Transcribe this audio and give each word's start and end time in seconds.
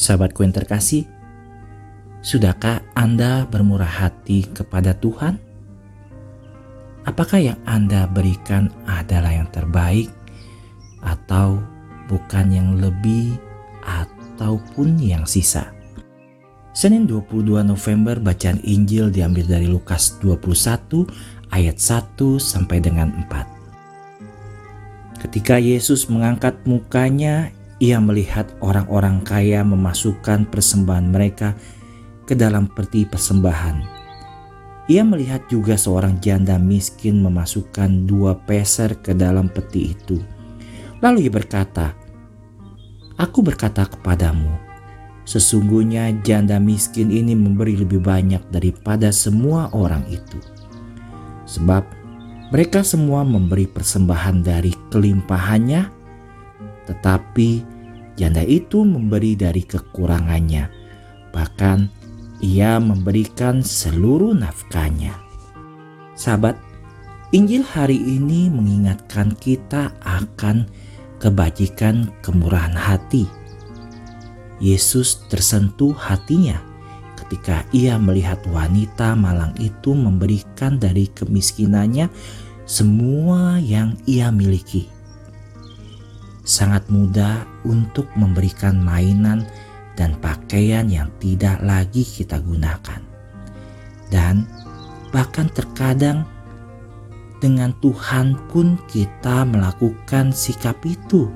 Sahabatku 0.00 0.40
yang 0.40 0.56
terkasih, 0.56 1.04
sudahkah 2.24 2.80
Anda 2.96 3.44
bermurah 3.44 4.00
hati 4.00 4.48
kepada 4.48 4.96
Tuhan? 4.96 5.36
Apakah 7.04 7.36
yang 7.36 7.60
Anda 7.68 8.08
berikan 8.08 8.72
adalah 8.88 9.28
yang 9.28 9.52
terbaik 9.52 10.08
atau 11.04 11.60
bukan 12.08 12.48
yang 12.48 12.80
lebih 12.80 13.36
ataupun 13.84 14.96
yang 14.96 15.28
sisa? 15.28 15.68
Senin 16.72 17.04
22 17.04 17.60
November 17.60 18.16
bacaan 18.16 18.56
Injil 18.64 19.12
diambil 19.12 19.44
dari 19.52 19.68
Lukas 19.68 20.16
21 20.24 21.52
ayat 21.52 21.76
1 21.76 22.40
sampai 22.40 22.80
dengan 22.80 23.12
4. 23.28 25.20
Ketika 25.28 25.60
Yesus 25.60 26.08
mengangkat 26.08 26.56
mukanya, 26.64 27.52
ia 27.80 27.96
melihat 27.96 28.44
orang-orang 28.60 29.24
kaya 29.24 29.64
memasukkan 29.64 30.52
persembahan 30.52 31.08
mereka 31.08 31.56
ke 32.28 32.36
dalam 32.36 32.68
peti 32.68 33.08
persembahan. 33.08 33.80
Ia 34.92 35.00
melihat 35.00 35.48
juga 35.48 35.80
seorang 35.80 36.20
janda 36.20 36.60
miskin 36.60 37.24
memasukkan 37.24 38.04
dua 38.04 38.36
peser 38.36 39.00
ke 39.00 39.16
dalam 39.16 39.48
peti 39.48 39.96
itu. 39.96 40.20
Lalu 41.00 41.26
ia 41.26 41.32
berkata, 41.32 41.96
Aku 43.16 43.40
berkata 43.40 43.88
kepadamu, 43.88 44.52
sesungguhnya 45.24 46.20
janda 46.20 46.60
miskin 46.60 47.08
ini 47.08 47.32
memberi 47.32 47.80
lebih 47.80 48.00
banyak 48.00 48.40
daripada 48.52 49.08
semua 49.12 49.72
orang 49.72 50.04
itu. 50.08 50.40
Sebab 51.48 51.84
mereka 52.50 52.80
semua 52.80 53.22
memberi 53.22 53.68
persembahan 53.68 54.42
dari 54.42 54.72
kelimpahannya, 54.88 55.99
tetapi 56.90 57.62
janda 58.18 58.42
itu 58.42 58.82
memberi 58.82 59.38
dari 59.38 59.62
kekurangannya. 59.62 60.66
Bahkan 61.30 61.78
ia 62.42 62.82
memberikan 62.82 63.62
seluruh 63.62 64.34
nafkahnya. 64.34 65.14
Sahabat, 66.18 66.58
Injil 67.30 67.62
hari 67.62 67.94
ini 67.94 68.50
mengingatkan 68.50 69.38
kita 69.38 69.94
akan 70.02 70.66
kebajikan 71.22 72.10
kemurahan 72.26 72.74
hati. 72.74 73.30
Yesus 74.58 75.24
tersentuh 75.30 75.94
hatinya 75.94 76.58
ketika 77.14 77.62
ia 77.70 77.94
melihat 77.96 78.42
wanita 78.50 79.14
malang 79.14 79.54
itu 79.62 79.94
memberikan 79.94 80.76
dari 80.76 81.06
kemiskinannya 81.14 82.10
semua 82.66 83.62
yang 83.62 83.94
ia 84.10 84.34
miliki. 84.34 84.99
Sangat 86.50 86.90
mudah 86.90 87.46
untuk 87.62 88.10
memberikan 88.18 88.82
mainan 88.82 89.46
dan 89.94 90.18
pakaian 90.18 90.90
yang 90.90 91.06
tidak 91.22 91.62
lagi 91.62 92.02
kita 92.02 92.42
gunakan. 92.42 92.98
Dan 94.10 94.50
bahkan 95.14 95.46
terkadang 95.54 96.26
dengan 97.38 97.70
Tuhan 97.78 98.34
pun 98.50 98.74
kita 98.90 99.46
melakukan 99.46 100.34
sikap 100.34 100.82
itu. 100.82 101.30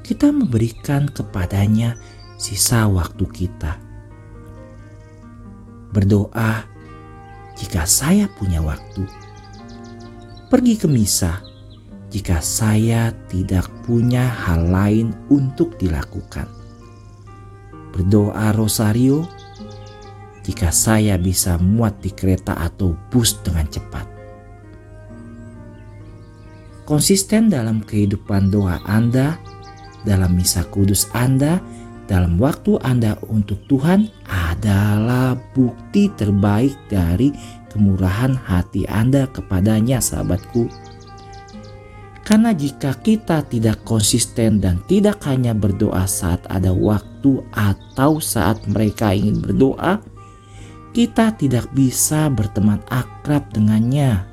Kita 0.00 0.32
memberikan 0.32 1.12
kepadanya 1.12 2.00
sisa 2.40 2.88
waktu 2.88 3.28
kita 3.28 3.92
berdoa 5.92 6.64
jika 7.60 7.84
saya 7.84 8.24
punya 8.32 8.64
waktu. 8.64 9.04
Pergi 10.48 10.80
ke 10.80 10.88
misa 10.88 11.51
jika 12.12 12.44
saya 12.44 13.08
tidak 13.32 13.64
punya 13.88 14.28
hal 14.28 14.68
lain 14.68 15.16
untuk 15.32 15.80
dilakukan. 15.80 16.44
Berdoa 17.96 18.52
rosario 18.52 19.24
jika 20.44 20.68
saya 20.68 21.16
bisa 21.16 21.56
muat 21.56 22.04
di 22.04 22.12
kereta 22.12 22.52
atau 22.60 22.92
bus 23.08 23.40
dengan 23.40 23.64
cepat. 23.72 24.06
Konsisten 26.84 27.48
dalam 27.48 27.80
kehidupan 27.80 28.52
doa 28.52 28.76
Anda, 28.84 29.40
dalam 30.04 30.36
misa 30.36 30.66
kudus 30.68 31.08
Anda, 31.16 31.62
dalam 32.10 32.36
waktu 32.36 32.76
Anda 32.84 33.16
untuk 33.24 33.64
Tuhan 33.72 34.12
adalah 34.28 35.38
bukti 35.56 36.12
terbaik 36.12 36.76
dari 36.92 37.32
kemurahan 37.72 38.36
hati 38.36 38.84
Anda 38.90 39.30
kepadanya, 39.30 40.02
sahabatku. 40.02 40.91
Karena 42.32 42.56
jika 42.56 42.96
kita 42.96 43.44
tidak 43.44 43.84
konsisten 43.84 44.56
dan 44.56 44.80
tidak 44.88 45.20
hanya 45.28 45.52
berdoa 45.52 46.08
saat 46.08 46.40
ada 46.48 46.72
waktu 46.72 47.44
atau 47.52 48.24
saat 48.24 48.64
mereka 48.72 49.12
ingin 49.12 49.36
berdoa, 49.44 50.00
kita 50.96 51.36
tidak 51.36 51.68
bisa 51.76 52.32
berteman 52.32 52.80
akrab 52.88 53.44
dengannya. 53.52 54.24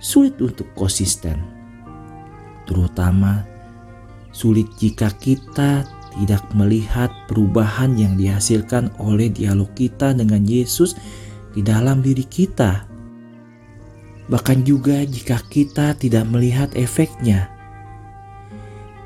Sulit 0.00 0.40
untuk 0.40 0.72
konsisten, 0.72 1.44
terutama 2.64 3.44
Sulit 4.32 4.72
jika 4.80 5.12
kita 5.12 5.84
tidak 6.16 6.42
melihat 6.56 7.12
perubahan 7.28 7.96
yang 8.00 8.16
dihasilkan 8.16 8.88
oleh 8.96 9.28
dialog 9.28 9.68
kita 9.76 10.16
dengan 10.16 10.40
Yesus 10.40 10.96
di 11.52 11.60
dalam 11.60 12.00
diri 12.00 12.24
kita. 12.24 12.87
Bahkan 14.28 14.64
juga 14.64 15.04
jika 15.08 15.40
kita 15.48 15.96
tidak 15.96 16.28
melihat 16.28 16.68
efeknya. 16.76 17.48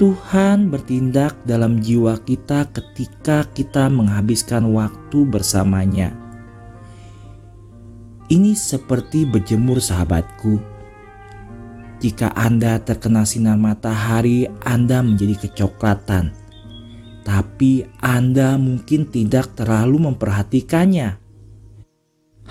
Tuhan 0.00 0.72
bertindak 0.72 1.36
dalam 1.44 1.84
jiwa 1.84 2.16
kita 2.24 2.64
ketika 2.72 3.44
kita 3.52 3.92
menghabiskan 3.92 4.72
waktu 4.72 5.28
bersamanya. 5.28 6.16
Ini 8.32 8.56
seperti 8.56 9.28
berjemur 9.28 9.76
sahabatku 9.76 10.80
jika 12.00 12.32
Anda 12.32 12.80
terkena 12.80 13.28
sinar 13.28 13.60
matahari, 13.60 14.48
Anda 14.64 15.04
menjadi 15.04 15.44
kecoklatan. 15.44 16.32
Tapi 17.28 17.84
Anda 18.00 18.56
mungkin 18.56 19.12
tidak 19.12 19.52
terlalu 19.52 20.08
memperhatikannya. 20.08 21.20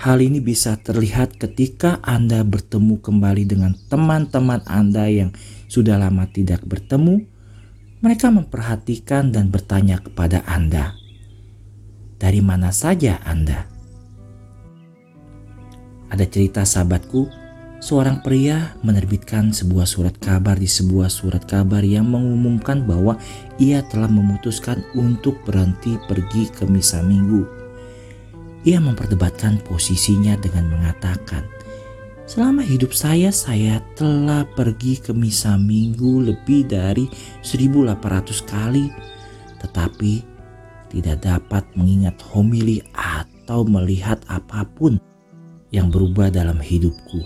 Hal 0.00 0.24
ini 0.24 0.40
bisa 0.40 0.80
terlihat 0.80 1.36
ketika 1.36 2.00
Anda 2.00 2.40
bertemu 2.40 3.04
kembali 3.04 3.44
dengan 3.44 3.76
teman-teman 3.92 4.64
Anda 4.64 5.04
yang 5.12 5.36
sudah 5.68 6.00
lama 6.00 6.24
tidak 6.24 6.64
bertemu. 6.64 7.20
Mereka 8.00 8.32
memperhatikan 8.32 9.28
dan 9.28 9.52
bertanya 9.52 10.00
kepada 10.00 10.40
Anda, 10.48 10.96
"Dari 12.16 12.40
mana 12.40 12.72
saja 12.72 13.20
Anda?" 13.28 13.68
Ada 16.08 16.24
cerita 16.32 16.64
sahabatku 16.64 17.28
seorang 17.84 18.24
pria 18.24 18.72
menerbitkan 18.80 19.52
sebuah 19.52 19.84
surat 19.84 20.16
kabar 20.16 20.56
di 20.56 20.64
sebuah 20.64 21.12
surat 21.12 21.44
kabar 21.44 21.84
yang 21.84 22.08
mengumumkan 22.08 22.88
bahwa 22.88 23.20
ia 23.60 23.84
telah 23.84 24.08
memutuskan 24.08 24.80
untuk 24.96 25.44
berhenti 25.44 26.00
pergi 26.08 26.48
ke 26.48 26.64
misa 26.64 27.04
minggu. 27.04 27.59
Ia 28.68 28.76
memperdebatkan 28.76 29.64
posisinya 29.64 30.36
dengan 30.36 30.68
mengatakan, 30.68 31.48
Selama 32.30 32.62
hidup 32.62 32.94
saya, 32.94 33.34
saya 33.34 33.82
telah 33.98 34.46
pergi 34.46 35.02
ke 35.02 35.10
misa 35.10 35.58
minggu 35.58 36.30
lebih 36.30 36.62
dari 36.62 37.10
1800 37.42 37.98
kali, 38.46 38.86
tetapi 39.58 40.22
tidak 40.94 41.26
dapat 41.26 41.66
mengingat 41.74 42.14
homili 42.30 42.86
atau 42.94 43.66
melihat 43.66 44.22
apa 44.30 44.62
pun 44.62 45.02
yang 45.74 45.90
berubah 45.90 46.30
dalam 46.30 46.62
hidupku. 46.62 47.18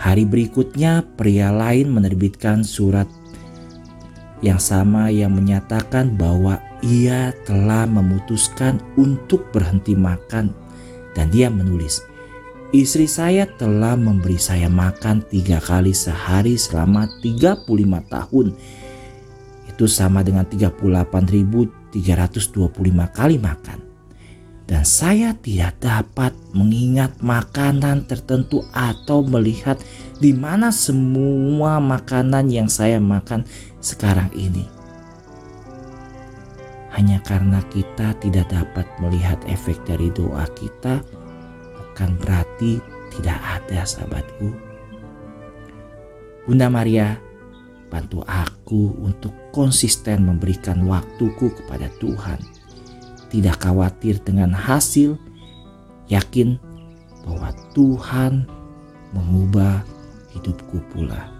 Hari 0.00 0.24
berikutnya, 0.24 1.04
pria 1.20 1.52
lain 1.52 1.92
menerbitkan 1.92 2.64
surat 2.64 3.10
yang 4.40 4.62
sama 4.62 5.12
yang 5.12 5.34
menyatakan 5.34 6.14
bahwa 6.14 6.56
ia 6.84 7.34
telah 7.46 7.84
memutuskan 7.86 8.78
untuk 8.98 9.50
berhenti 9.50 9.98
makan 9.98 10.54
dan 11.14 11.26
dia 11.32 11.50
menulis, 11.50 12.04
Istri 12.68 13.08
saya 13.08 13.48
telah 13.48 13.96
memberi 13.96 14.36
saya 14.36 14.68
makan 14.68 15.24
tiga 15.24 15.56
kali 15.56 15.96
sehari 15.96 16.60
selama 16.60 17.08
35 17.24 17.64
tahun. 18.12 18.52
Itu 19.72 19.88
sama 19.88 20.20
dengan 20.20 20.44
38.325 20.44 21.96
kali 23.16 23.40
makan 23.40 23.88
dan 24.68 24.84
saya 24.84 25.32
tidak 25.40 25.80
dapat 25.80 26.36
mengingat 26.52 27.16
makanan 27.24 28.04
tertentu 28.04 28.60
atau 28.76 29.24
melihat 29.24 29.80
di 30.20 30.36
mana 30.36 30.68
semua 30.68 31.80
makanan 31.80 32.52
yang 32.52 32.68
saya 32.68 33.00
makan 33.00 33.48
sekarang 33.80 34.28
ini. 34.36 34.77
Hanya 36.98 37.22
karena 37.22 37.62
kita 37.70 38.10
tidak 38.18 38.50
dapat 38.50 38.90
melihat 38.98 39.38
efek 39.46 39.78
dari 39.86 40.10
doa 40.10 40.50
kita, 40.58 40.98
bukan 41.78 42.18
berarti 42.18 42.82
tidak 43.14 43.38
ada 43.38 43.86
sahabatku. 43.86 44.50
Bunda 46.42 46.66
Maria, 46.66 47.22
Bantu 47.88 48.20
aku 48.28 49.00
untuk 49.00 49.32
konsisten 49.48 50.28
memberikan 50.28 50.84
waktuku 50.84 51.48
kepada 51.56 51.88
Tuhan. 51.96 52.36
Tidak 53.32 53.56
khawatir 53.56 54.20
dengan 54.20 54.52
hasil, 54.52 55.16
yakin 56.12 56.60
bahwa 57.24 57.52
Tuhan 57.72 58.44
mengubah 59.16 59.84
hidupku 60.36 60.84
pula. 60.92 61.32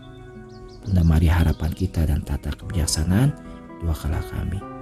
Bunda 0.85 1.05
Maria 1.05 1.45
harapan 1.45 1.73
kita 1.73 2.09
dan 2.09 2.25
tata 2.25 2.49
kebijaksanaan, 2.57 3.37
doakanlah 3.85 4.25
kami. 4.33 4.78